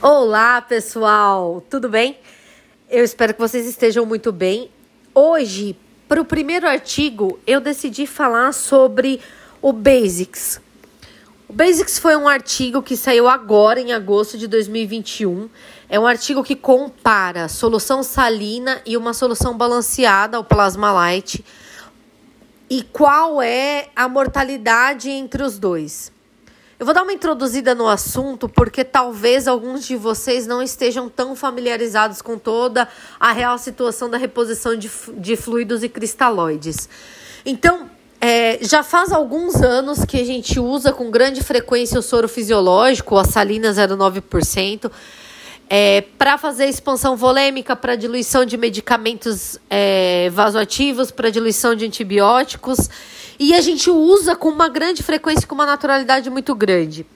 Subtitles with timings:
[0.00, 2.16] Olá, pessoal, tudo bem?
[2.88, 4.70] Eu espero que vocês estejam muito bem.
[5.12, 9.20] Hoje, para o primeiro artigo, eu decidi falar sobre
[9.60, 10.60] o Basics.
[11.48, 15.50] O Basics foi um artigo que saiu agora, em agosto de 2021.
[15.88, 21.44] É um artigo que compara solução salina e uma solução balanceada, o Plasma Light,
[22.70, 26.12] e qual é a mortalidade entre os dois.
[26.78, 31.34] Eu vou dar uma introduzida no assunto porque talvez alguns de vocês não estejam tão
[31.34, 32.86] familiarizados com toda
[33.18, 36.88] a real situação da reposição de, de fluidos e cristalóides.
[37.44, 37.90] Então,
[38.20, 43.16] é, já faz alguns anos que a gente usa com grande frequência o soro fisiológico,
[43.16, 44.88] a salina 0,9%
[45.68, 52.88] é, para fazer expansão volêmica, para diluição de medicamentos é, vasoativos, para diluição de antibióticos.
[53.38, 57.06] E a gente usa com uma grande frequência, com uma naturalidade muito grande.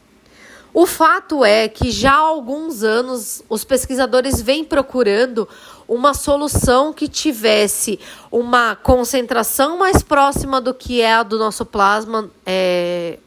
[0.75, 5.47] O fato é que já há alguns anos os pesquisadores vêm procurando
[5.87, 12.31] uma solução que tivesse uma concentração mais próxima do que é a do nosso plasma
[12.47, 13.19] é,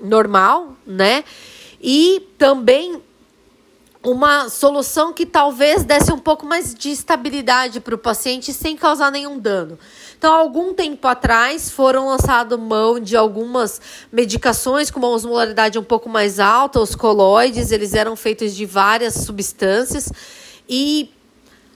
[0.00, 1.24] normal, né?
[1.82, 3.02] E também
[4.02, 9.10] uma solução que talvez desse um pouco mais de estabilidade para o paciente sem causar
[9.12, 9.78] nenhum dano.
[10.18, 16.08] Então, algum tempo atrás, foram lançadas mão de algumas medicações com uma osmolaridade um pouco
[16.08, 20.10] mais alta, os coloides, eles eram feitos de várias substâncias
[20.66, 21.10] e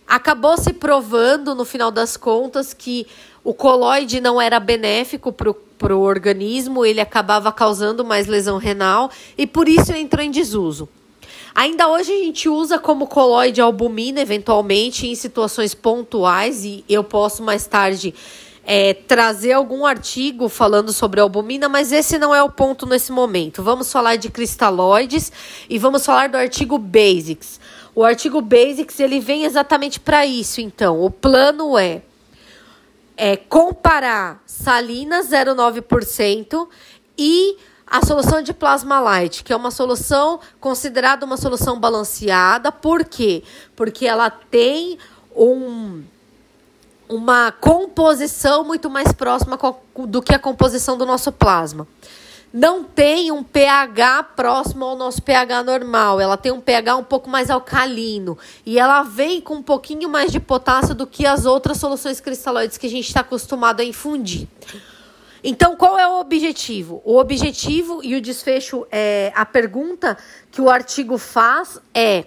[0.07, 3.07] acabou se provando, no final das contas, que
[3.43, 9.47] o coloide não era benéfico para o organismo, ele acabava causando mais lesão renal e
[9.47, 10.89] por isso entrou em desuso.
[11.55, 17.45] Ainda hoje a gente usa como coloide albumina, eventualmente, em situações pontuais, e eu posso
[17.45, 18.13] mais tarde
[18.67, 23.63] é, trazer algum artigo falando sobre albumina, mas esse não é o ponto nesse momento.
[23.63, 25.31] Vamos falar de cristalóides
[25.71, 27.61] e vamos falar do artigo Basics.
[27.95, 31.01] O artigo Basics ele vem exatamente para isso, então.
[31.01, 32.03] O plano é,
[33.17, 36.67] é comparar salina 0,9%
[37.17, 37.57] e
[37.95, 43.45] a solução de plasma light, que é uma solução considerada uma solução balanceada, por quê?
[43.77, 44.99] Porque ela tem
[45.33, 46.03] um,
[47.09, 49.57] uma composição muito mais próxima
[50.09, 51.87] do que a composição do nosso plasma.
[52.53, 57.31] Não tem um pH próximo ao nosso pH normal, ela tem um pH um pouco
[57.31, 61.77] mais alcalino e ela vem com um pouquinho mais de potássio do que as outras
[61.77, 64.49] soluções cristalóides que a gente está acostumado a infundir.
[65.47, 67.03] Então, qual é o objetivo?
[67.05, 70.17] O objetivo e o desfecho, é, a pergunta
[70.51, 72.25] que o artigo faz é: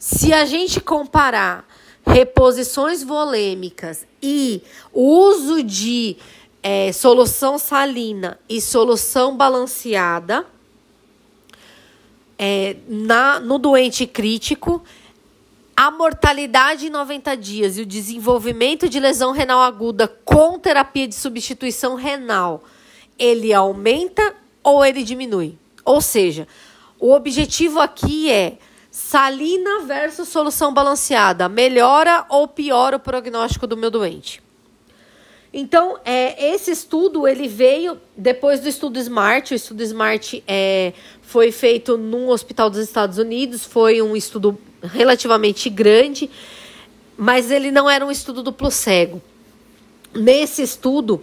[0.00, 1.64] se a gente comparar
[2.04, 4.60] reposições volêmicas e
[4.92, 6.16] o uso de
[6.60, 10.44] é, solução salina e solução balanceada
[12.36, 14.82] é, na, no doente crítico,
[15.76, 21.14] a mortalidade em 90 dias e o desenvolvimento de lesão renal aguda com terapia de
[21.14, 22.62] substituição renal,
[23.18, 25.58] ele aumenta ou ele diminui?
[25.84, 26.46] Ou seja,
[27.00, 28.58] o objetivo aqui é
[28.90, 34.43] salina versus solução balanceada, melhora ou piora o prognóstico do meu doente?
[35.56, 39.52] Então, é, esse estudo ele veio depois do estudo SMART.
[39.52, 40.92] O estudo SMART é,
[41.22, 46.28] foi feito num hospital dos Estados Unidos, foi um estudo relativamente grande,
[47.16, 49.22] mas ele não era um estudo duplo cego.
[50.12, 51.22] Nesse estudo,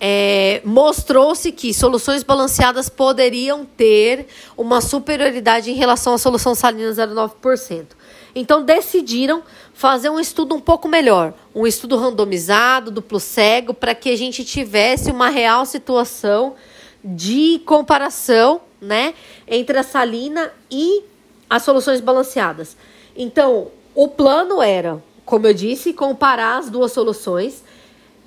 [0.00, 4.26] é, mostrou-se que soluções balanceadas poderiam ter
[4.56, 7.86] uma superioridade em relação à solução salina 0,9%.
[8.34, 9.42] Então decidiram
[9.80, 14.44] fazer um estudo um pouco melhor, um estudo randomizado, duplo cego, para que a gente
[14.44, 16.54] tivesse uma real situação
[17.02, 19.14] de comparação, né,
[19.48, 21.02] entre a salina e
[21.48, 22.76] as soluções balanceadas.
[23.16, 27.64] Então, o plano era, como eu disse, comparar as duas soluções.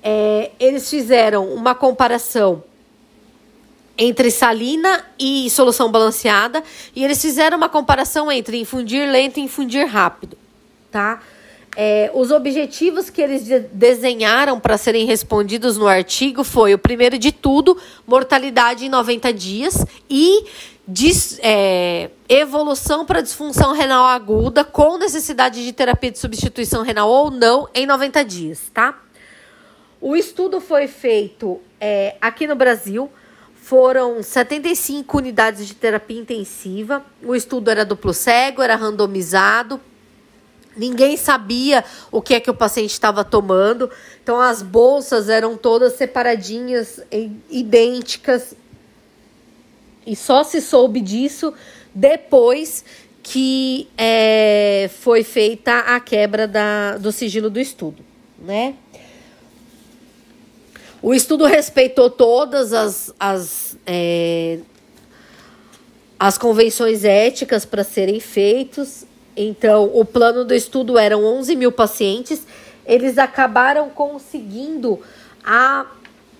[0.02, 2.64] É, eles fizeram uma comparação
[3.96, 6.64] entre salina e solução balanceada
[6.96, 10.36] e eles fizeram uma comparação entre infundir lento e infundir rápido,
[10.90, 11.22] tá?
[11.76, 17.18] É, os objetivos que eles de desenharam para serem respondidos no artigo foi o primeiro
[17.18, 17.76] de tudo,
[18.06, 20.44] mortalidade em 90 dias e
[20.86, 27.30] dis, é, evolução para disfunção renal aguda com necessidade de terapia de substituição renal ou
[27.30, 29.00] não em 90 dias, tá?
[30.00, 33.10] O estudo foi feito é, aqui no Brasil,
[33.54, 37.02] foram 75 unidades de terapia intensiva.
[37.22, 39.80] O estudo era duplo cego, era randomizado.
[40.76, 43.90] Ninguém sabia o que é que o paciente estava tomando.
[44.22, 47.00] Então as bolsas eram todas separadinhas,
[47.50, 48.54] idênticas.
[50.06, 51.54] E só se soube disso
[51.94, 52.84] depois
[53.22, 58.04] que é, foi feita a quebra da, do sigilo do estudo,
[58.38, 58.74] né?
[61.00, 64.58] O estudo respeitou todas as, as, é,
[66.18, 69.04] as convenções éticas para serem feitos.
[69.36, 72.46] Então, o plano do estudo eram 11 mil pacientes.
[72.86, 75.00] Eles acabaram conseguindo
[75.44, 75.86] a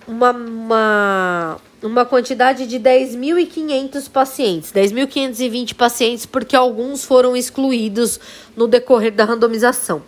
[0.06, 8.20] uma, uma, uma quantidade de 10.500 pacientes, 10.520 pacientes, porque alguns foram excluídos
[8.56, 10.02] no decorrer da randomização.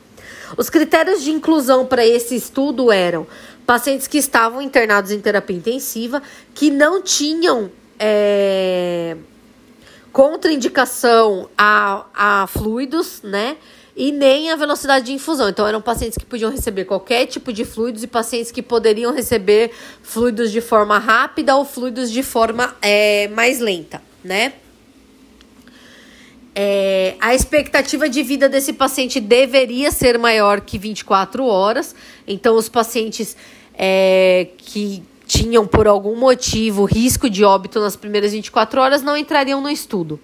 [0.57, 3.27] Os critérios de inclusão para esse estudo eram
[3.67, 6.23] pacientes que estavam internados em terapia intensiva,
[6.55, 9.17] que não tinham é,
[10.17, 13.59] contraindicação a, a fluidos, né?
[13.95, 15.47] E nem a velocidade de infusão.
[15.47, 19.73] Então, eram pacientes que podiam receber qualquer tipo de fluidos e pacientes que poderiam receber
[20.03, 24.55] fluidos de forma rápida ou fluidos de forma é, mais lenta, né?
[26.55, 31.95] É, a expectativa de vida desse paciente deveria ser maior que 24 horas.
[32.27, 33.37] Então, os pacientes
[33.75, 39.61] é, que tinham, por algum motivo, risco de óbito nas primeiras 24 horas não entrariam
[39.61, 40.21] no estudo.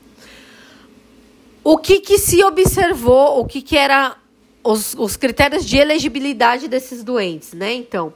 [1.64, 4.16] O que, que se observou, o que, que era
[4.62, 7.74] os, os critérios de elegibilidade desses doentes, né?
[7.74, 8.14] Então,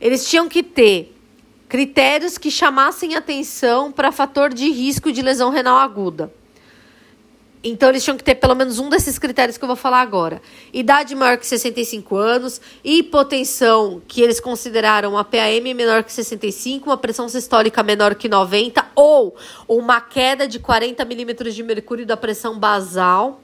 [0.00, 1.14] eles tinham que ter
[1.68, 6.32] critérios que chamassem atenção para fator de risco de lesão renal aguda.
[7.68, 10.40] Então, eles tinham que ter pelo menos um desses critérios que eu vou falar agora.
[10.72, 16.96] Idade maior que 65 anos, hipotensão, que eles consideraram uma PAM menor que 65, uma
[16.96, 19.34] pressão sistólica menor que 90, ou
[19.66, 23.40] uma queda de 40 milímetros de mercúrio da pressão basal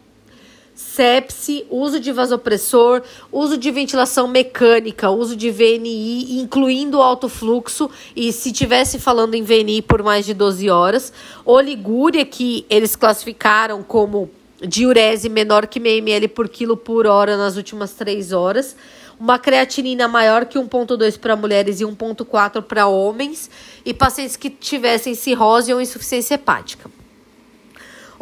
[0.82, 8.32] sepse, uso de vasopressor, uso de ventilação mecânica, uso de VNI, incluindo alto fluxo, e
[8.32, 11.12] se tivesse falando em VNI por mais de 12 horas,
[11.44, 14.31] oligúria, que eles classificaram como
[14.61, 18.76] diurese menor que meio ml por quilo por hora nas últimas 3 horas,
[19.19, 23.49] uma creatinina maior que 1,2 para mulheres e 1,4 para homens,
[23.84, 27.02] e pacientes que tivessem cirrose ou insuficiência hepática.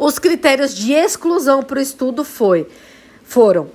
[0.03, 2.67] Os critérios de exclusão para o estudo foi,
[3.23, 3.69] foram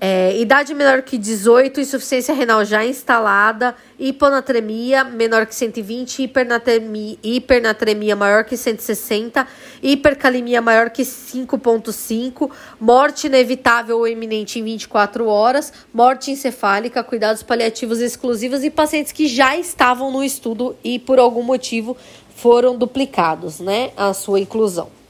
[0.00, 8.14] é, idade menor que 18, insuficiência renal já instalada, hiponatremia menor que 120, hipernatremia, hipernatremia
[8.14, 9.44] maior que 160,
[9.82, 17.98] hipercalemia maior que 5,5, morte inevitável ou iminente em 24 horas, morte encefálica, cuidados paliativos
[17.98, 21.96] exclusivos e pacientes que já estavam no estudo e por algum motivo
[22.36, 25.02] foram duplicados, né, a sua inclusão.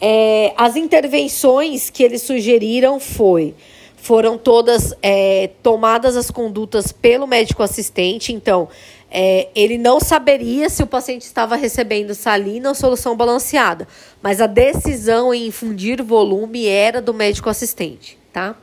[0.00, 3.54] É, as intervenções que eles sugeriram foi
[3.96, 8.32] foram todas é, tomadas as condutas pelo médico assistente.
[8.32, 8.66] Então,
[9.10, 13.86] é, ele não saberia se o paciente estava recebendo salina ou solução balanceada,
[14.22, 18.56] mas a decisão em infundir volume era do médico assistente, tá?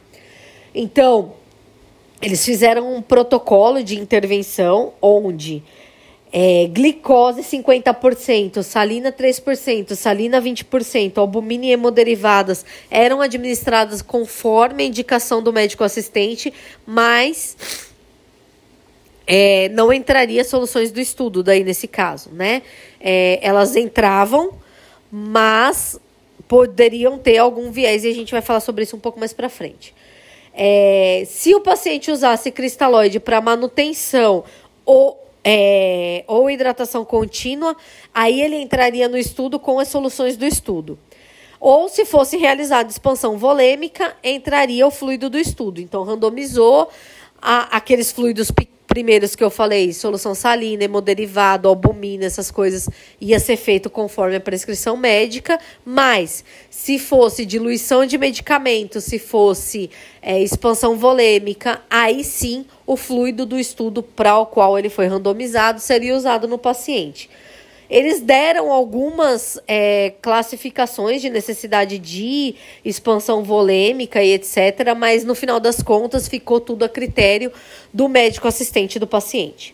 [0.73, 1.33] Então,
[2.21, 5.63] eles fizeram um protocolo de intervenção onde
[6.39, 15.41] é, glicose 50%, salina 3%, salina 20%, albumina e hemoderivadas eram administradas conforme a indicação
[15.41, 16.53] do médico assistente,
[16.85, 17.89] mas
[19.25, 22.61] é, não entraria soluções do estudo daí nesse caso, né?
[23.01, 24.53] É, elas entravam,
[25.11, 25.99] mas
[26.47, 29.49] poderiam ter algum viés e a gente vai falar sobre isso um pouco mais para
[29.49, 29.91] frente.
[30.53, 34.43] É, se o paciente usasse cristalóide para manutenção
[34.85, 37.73] ou é, ou hidratação contínua,
[38.13, 40.99] aí ele entraria no estudo com as soluções do estudo.
[41.57, 45.79] Ou se fosse realizada expansão volêmica, entraria o fluido do estudo.
[45.79, 46.89] Então, randomizou
[47.41, 52.89] a, aqueles fluidos pequenos primeiros que eu falei, solução salina, hemoderivado, albumina, essas coisas,
[53.21, 59.91] ia ser feito conforme a prescrição médica, mas se fosse diluição de medicamento, se fosse
[60.19, 65.79] é, expansão volêmica, aí sim o fluido do estudo para o qual ele foi randomizado
[65.79, 67.29] seria usado no paciente.
[67.89, 75.59] Eles deram algumas é, classificações de necessidade de expansão volêmica e etc., mas no final
[75.59, 77.51] das contas ficou tudo a critério
[77.93, 79.73] do médico assistente do paciente.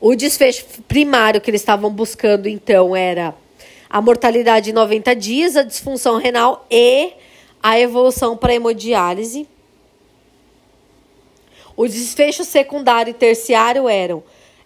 [0.00, 3.34] O desfecho primário que eles estavam buscando, então, era
[3.88, 7.12] a mortalidade em 90 dias, a disfunção renal e
[7.62, 9.46] a evolução para hemodiálise.
[11.76, 14.22] O desfecho secundário e terciário eram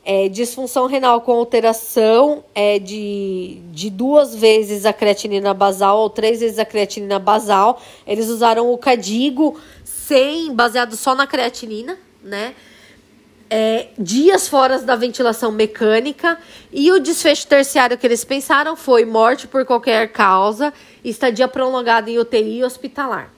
[0.07, 6.41] é, disfunção renal com alteração é, de, de duas vezes a creatinina basal ou três
[6.41, 7.83] vezes a creatinina basal.
[8.07, 12.55] Eles usaram o cadigo sem, baseado só na creatinina, né?
[13.51, 16.39] é, dias fora da ventilação mecânica
[16.73, 20.73] e o desfecho terciário que eles pensaram foi morte por qualquer causa,
[21.05, 23.33] estadia prolongada em UTI hospitalar.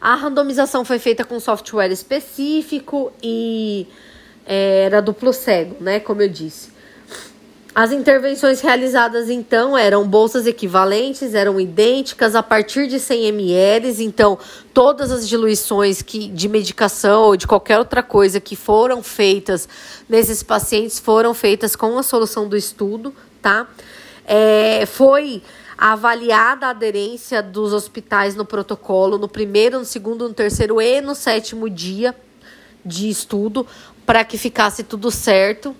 [0.00, 3.86] A randomização foi feita com software específico e
[4.52, 6.00] era duplo cego, né?
[6.00, 6.70] Como eu disse.
[7.72, 14.36] As intervenções realizadas então eram bolsas equivalentes, eram idênticas a partir de 100 ml, então
[14.74, 19.68] todas as diluições que, de medicação ou de qualquer outra coisa que foram feitas
[20.08, 23.68] nesses pacientes foram feitas com a solução do estudo, tá?
[24.26, 25.40] É, foi
[25.78, 31.14] avaliada a aderência dos hospitais no protocolo no primeiro, no segundo, no terceiro e no
[31.14, 32.16] sétimo dia
[32.84, 33.66] de estudo
[34.10, 35.72] para que ficasse tudo certo,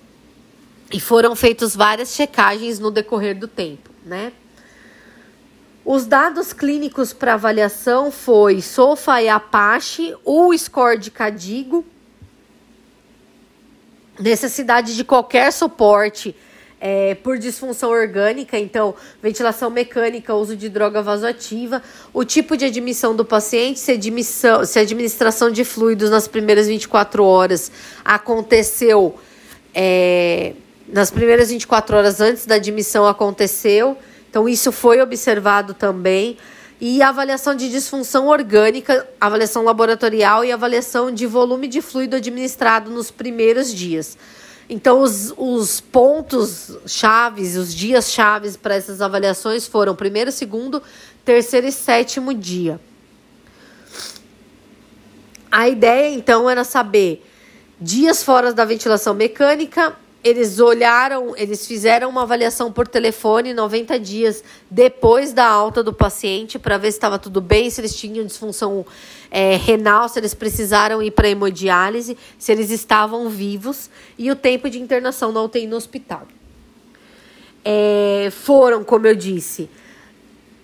[0.93, 4.33] e foram feitas várias checagens no decorrer do tempo, né?
[5.85, 11.85] Os dados clínicos para avaliação foi SOFA e Apache, o score de Cadigo,
[14.17, 16.33] necessidade de qualquer suporte
[16.81, 21.83] é, por disfunção orgânica, então ventilação mecânica, uso de droga vasoativa,
[22.13, 26.67] o tipo de admissão do paciente, se, admissão, se a administração de fluidos nas primeiras
[26.67, 27.71] 24 horas
[28.05, 29.19] aconteceu
[29.75, 30.55] é,
[30.93, 33.97] nas primeiras 24 horas antes da admissão aconteceu.
[34.29, 36.37] Então, isso foi observado também.
[36.81, 43.11] E avaliação de disfunção orgânica, avaliação laboratorial e avaliação de volume de fluido administrado nos
[43.11, 44.17] primeiros dias.
[44.73, 50.81] Então, os, os pontos chaves, os dias chaves para essas avaliações foram primeiro, segundo,
[51.25, 52.81] terceiro e sétimo dia.
[55.51, 57.27] A ideia, então, era saber
[57.81, 64.45] dias fora da ventilação mecânica, eles olharam, eles fizeram uma avaliação por telefone 90 dias
[64.71, 68.85] depois da alta do paciente para ver se estava tudo bem, se eles tinham disfunção
[69.31, 74.69] é, renal, se eles precisaram ir para hemodiálise, se eles estavam vivos e o tempo
[74.69, 76.29] de internação na UTI no hospital.
[77.65, 79.71] É, foram, como eu disse,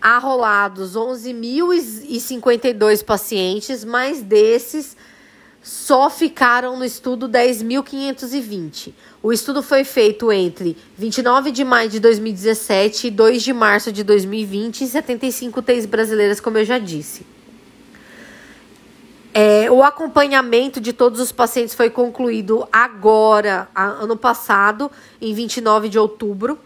[0.01, 4.95] arrolados 11.052 pacientes, mas desses
[5.67, 8.93] só ficaram no estudo 10.520.
[9.21, 14.05] O estudo foi feito entre 29 de maio de 2017 e 2 de março de
[14.05, 17.27] 2020 em 75 UTIs brasileiras, como eu já disse.
[19.35, 24.89] É, o acompanhamento de todos os pacientes foi concluído agora, ano passado,
[25.21, 26.61] em 29 de outubro.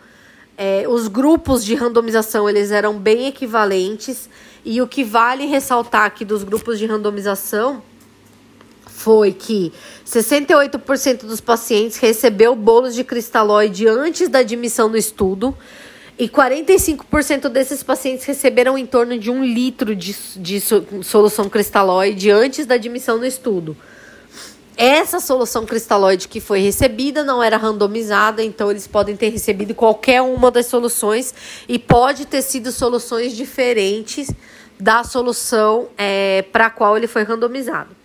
[0.59, 4.28] É, os grupos de randomização eles eram bem equivalentes
[4.62, 7.83] e o que vale ressaltar aqui dos grupos de randomização
[8.87, 9.73] foi que
[10.07, 15.57] 68% dos pacientes recebeu bolos de cristalóide antes da admissão no estudo
[16.19, 20.61] e 45% desses pacientes receberam em torno de um litro de, de
[21.03, 23.75] solução cristalóide antes da admissão no estudo.
[24.77, 30.21] Essa solução cristalóide que foi recebida não era randomizada, então eles podem ter recebido qualquer
[30.21, 31.35] uma das soluções
[31.69, 34.31] e pode ter sido soluções diferentes
[34.79, 38.00] da solução é, para a qual ele foi randomizado.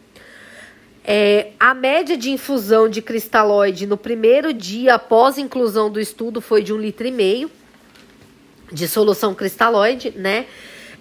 [1.07, 6.63] É, a média de infusão de cristalóide no primeiro dia após inclusão do estudo foi
[6.63, 7.51] de um litro e meio
[8.71, 10.47] de solução cristalóide, né?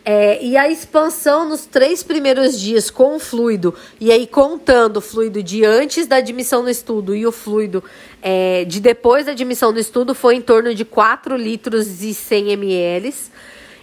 [0.04, 5.00] É, e a expansão nos três primeiros dias com o fluido, e aí contando o
[5.00, 7.82] fluido de antes da admissão no estudo e o fluido
[8.20, 12.50] é, de depois da admissão no estudo, foi em torno de 4 litros e 100
[12.50, 13.14] ml.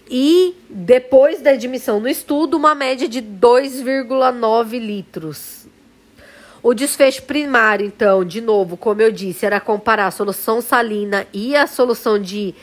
[0.08, 5.61] E depois da admissão no estudo, uma média de 2,9 litros.
[6.64, 11.56] O desfecho primário, então, de novo, como eu disse, era comparar a solução salina e
[11.56, 12.54] a solução de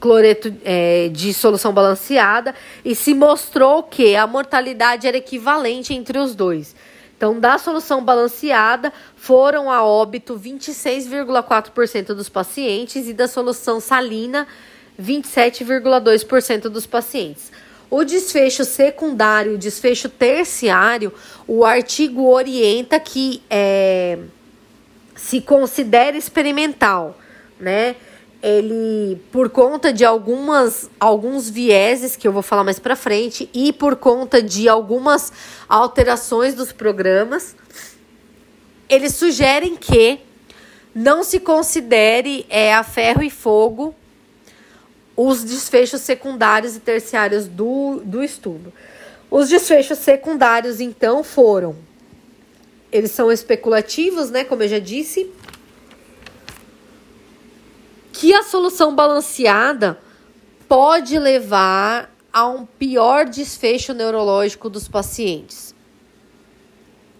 [0.00, 2.52] cloreto é, de solução balanceada
[2.84, 6.74] e se mostrou que a mortalidade era equivalente entre os dois.
[7.16, 14.48] Então, da solução balanceada, foram a óbito 26,4% dos pacientes e da solução salina,
[15.00, 17.52] 27,2% dos pacientes.
[17.94, 21.12] O desfecho secundário, o desfecho terciário,
[21.46, 24.18] o artigo orienta que é,
[25.14, 27.18] se considere experimental,
[27.60, 27.94] né?
[28.42, 33.74] Ele, por conta de algumas, alguns vieses que eu vou falar mais para frente e
[33.74, 35.30] por conta de algumas
[35.68, 37.54] alterações dos programas,
[38.88, 40.18] eles sugerem que
[40.94, 43.94] não se considere é, a ferro e fogo
[45.16, 48.72] os desfechos secundários e terciários do, do estudo.
[49.30, 51.76] Os desfechos secundários, então, foram.
[52.90, 54.44] Eles são especulativos, né?
[54.44, 55.30] Como eu já disse.
[58.12, 59.98] Que a solução balanceada
[60.68, 65.74] pode levar a um pior desfecho neurológico dos pacientes.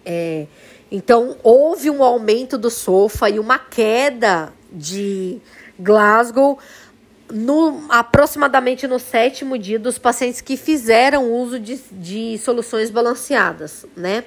[0.05, 0.47] É,
[0.91, 5.41] Então, houve um aumento do SOFA e uma queda de
[5.79, 6.59] Glasgow
[7.33, 14.23] no, aproximadamente no sétimo dia dos pacientes que fizeram uso de, de soluções balanceadas, né?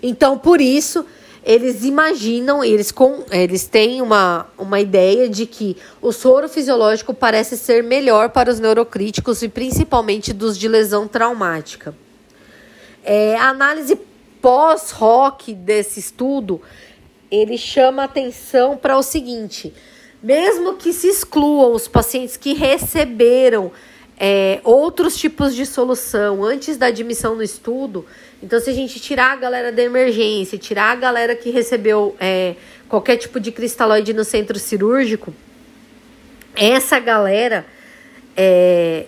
[0.00, 1.04] Então, por isso,
[1.42, 7.56] eles imaginam, eles, com, eles têm uma, uma ideia de que o soro fisiológico parece
[7.56, 11.96] ser melhor para os neurocríticos e principalmente dos de lesão traumática.
[13.02, 13.98] É, a análise
[14.40, 16.62] pós-rock desse estudo,
[17.28, 19.74] ele chama atenção para o seguinte:
[20.22, 23.70] mesmo que se excluam os pacientes que receberam
[24.18, 28.06] é, outros tipos de solução antes da admissão no estudo,
[28.42, 32.54] então se a gente tirar a galera da emergência, tirar a galera que recebeu é,
[32.88, 35.34] qualquer tipo de cristalóide no centro cirúrgico,
[36.54, 37.66] essa galera
[38.36, 39.06] é,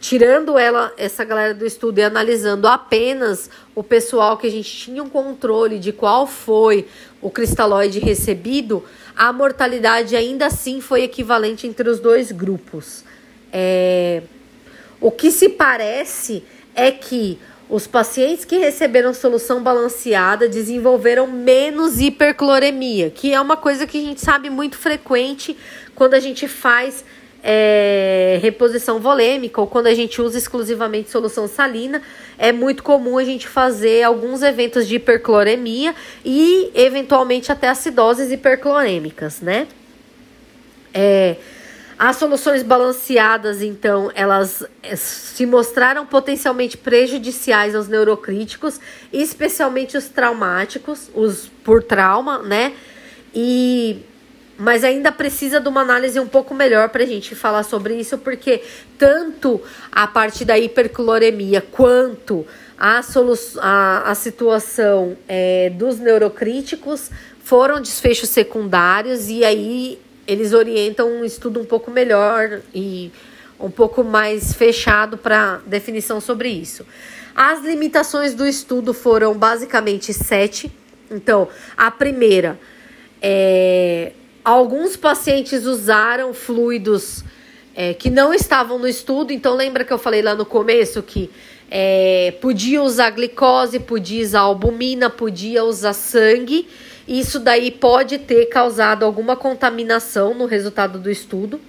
[0.00, 5.02] tirando ela, essa galera do estudo e analisando apenas o pessoal que a gente tinha
[5.02, 6.86] um controle de qual foi
[7.20, 8.84] o cristalóide recebido,
[9.16, 13.04] a mortalidade ainda assim foi equivalente entre os dois grupos.
[13.52, 14.22] É,
[15.00, 17.38] o que se parece é que
[17.68, 24.00] os pacientes que receberam solução balanceada desenvolveram menos hipercloremia, que é uma coisa que a
[24.00, 25.56] gente sabe muito frequente
[25.94, 27.04] quando a gente faz
[27.42, 32.02] é, reposição volêmica ou quando a gente usa exclusivamente solução salina,
[32.36, 39.40] é muito comum a gente fazer alguns eventos de hipercloremia e eventualmente até acidoses hiperclorêmicas,
[39.40, 39.66] né?
[40.92, 41.36] É,
[41.98, 48.80] as soluções balanceadas, então, elas é, se mostraram potencialmente prejudiciais aos neurocríticos,
[49.12, 52.72] especialmente os traumáticos, os por trauma, né?
[53.34, 53.98] E
[54.58, 58.18] mas ainda precisa de uma análise um pouco melhor para a gente falar sobre isso,
[58.18, 58.60] porque
[58.98, 59.62] tanto
[59.92, 62.44] a parte da hipercloremia quanto
[62.76, 63.00] a,
[63.60, 67.08] a, a situação é, dos neurocríticos
[67.44, 73.12] foram desfechos secundários e aí eles orientam um estudo um pouco melhor e
[73.60, 76.84] um pouco mais fechado para definição sobre isso.
[77.34, 80.70] As limitações do estudo foram basicamente sete.
[81.10, 82.58] Então, a primeira
[83.22, 84.12] é
[84.48, 87.22] Alguns pacientes usaram fluidos
[87.76, 91.30] é, que não estavam no estudo, então lembra que eu falei lá no começo que
[91.70, 96.66] é, podia usar glicose, podia usar albumina, podia usar sangue.
[97.06, 101.60] Isso daí pode ter causado alguma contaminação no resultado do estudo.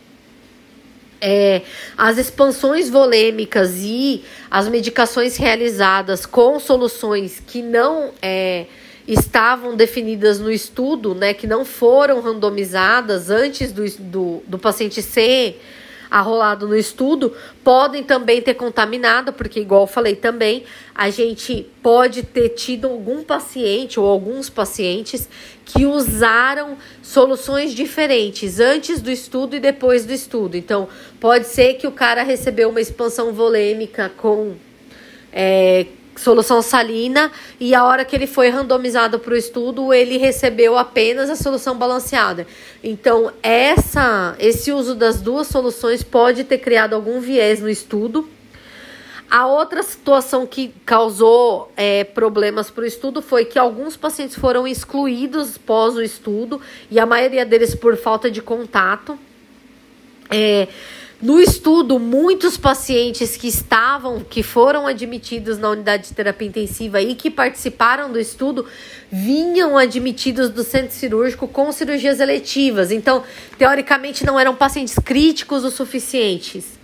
[1.20, 1.63] É,
[1.98, 8.68] as expansões volêmicas e as medicações realizadas com soluções que não é,
[9.12, 15.60] estavam definidas no estudo, né, que não foram randomizadas antes do, do, do paciente ser
[16.10, 22.24] arrolado no estudo, podem também ter contaminado, porque, igual eu falei também, a gente pode
[22.24, 25.30] ter tido algum paciente ou alguns pacientes
[25.65, 30.58] que usaram soluções diferentes antes do estudo e depois do estudo.
[30.58, 30.88] Então,
[31.19, 34.56] pode ser que o cara recebeu uma expansão volêmica com.
[35.32, 35.86] É,
[36.19, 41.29] solução salina e a hora que ele foi randomizado para o estudo, ele recebeu apenas
[41.29, 42.45] a solução balanceada.
[42.84, 48.29] Então, essa, esse uso das duas soluções pode ter criado algum viés no estudo.
[49.32, 54.67] A outra situação que causou é, problemas para o estudo foi que alguns pacientes foram
[54.67, 59.17] excluídos pós o estudo e a maioria deles por falta de contato.
[60.32, 60.67] É,
[61.21, 67.13] no estudo, muitos pacientes que estavam, que foram admitidos na unidade de terapia intensiva e
[67.13, 68.65] que participaram do estudo,
[69.12, 72.89] vinham admitidos do centro cirúrgico com cirurgias eletivas.
[72.89, 73.23] Então,
[73.58, 76.79] teoricamente, não eram pacientes críticos o suficientes.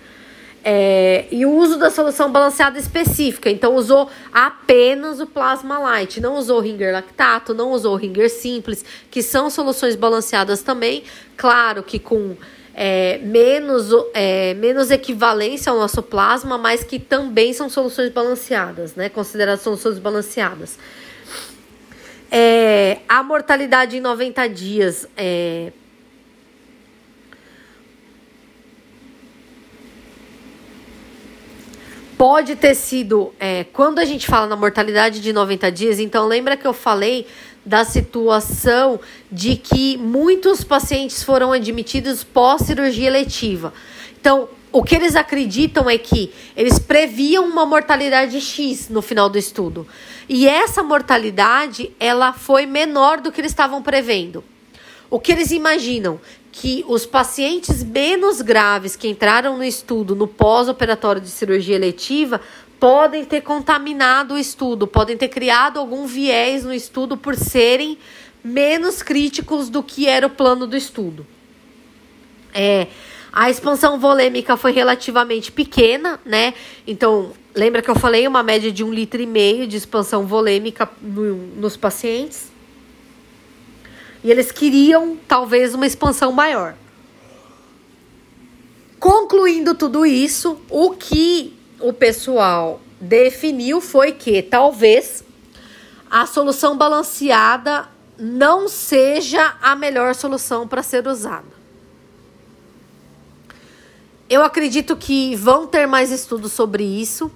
[0.67, 3.49] É, e o uso da solução balanceada específica.
[3.49, 9.21] Então, usou apenas o plasma light, não usou ringer lactato, não usou ringer simples, que
[9.21, 11.03] são soluções balanceadas também.
[11.37, 12.35] Claro que com
[12.77, 19.07] é, menos, é, menos equivalência ao nosso plasma, mas que também são soluções balanceadas, né?
[19.07, 20.77] Consideradas soluções balanceadas.
[22.29, 25.71] É, a mortalidade em 90 dias é,
[32.17, 33.33] pode ter sido.
[33.39, 37.25] É, quando a gente fala na mortalidade de 90 dias, então lembra que eu falei
[37.65, 38.99] da situação
[39.31, 43.73] de que muitos pacientes foram admitidos pós cirurgia letiva.
[44.19, 49.37] Então, o que eles acreditam é que eles previam uma mortalidade X no final do
[49.37, 49.87] estudo.
[50.27, 54.43] E essa mortalidade, ela foi menor do que eles estavam prevendo.
[55.09, 56.19] O que eles imaginam?
[56.57, 62.39] Que os pacientes menos graves que entraram no estudo no pós-operatório de cirurgia eletiva
[62.79, 67.97] podem ter contaminado o estudo, podem ter criado algum viés no estudo por serem
[68.41, 71.27] menos críticos do que era o plano do estudo.
[72.53, 72.87] É,
[73.33, 76.53] a expansão volêmica foi relativamente pequena, né?
[76.87, 80.89] Então, lembra que eu falei uma média de um litro e meio de expansão volêmica
[81.01, 82.54] no, nos pacientes?
[84.25, 86.73] E eles queriam talvez uma expansão maior.
[88.99, 95.23] Concluindo tudo isso, o que o pessoal definiu foi que talvez
[96.09, 101.53] a solução balanceada não seja a melhor solução para ser usada.
[104.27, 107.31] Eu acredito que vão ter mais estudos sobre isso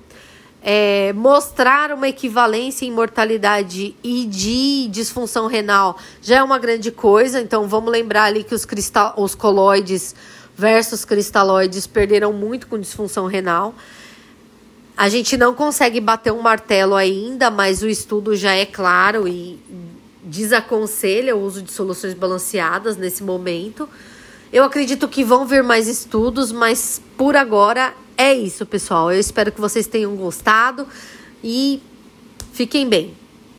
[0.61, 7.41] é, mostrar uma equivalência em mortalidade e de disfunção renal já é uma grande coisa.
[7.41, 10.13] Então vamos lembrar ali que os, cristal, os coloides
[10.55, 13.73] versus cristalóides perderam muito com disfunção renal.
[14.97, 19.57] A gente não consegue bater um martelo ainda, mas o estudo já é claro e
[20.21, 23.87] desaconselha o uso de soluções balanceadas nesse momento.
[24.51, 29.11] Eu acredito que vão vir mais estudos, mas por agora é isso, pessoal.
[29.13, 30.85] Eu espero que vocês tenham gostado
[31.41, 31.81] e
[32.51, 33.13] fiquem bem.